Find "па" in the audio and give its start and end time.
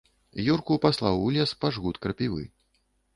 1.65-1.71